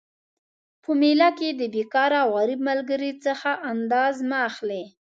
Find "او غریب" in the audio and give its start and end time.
2.25-2.59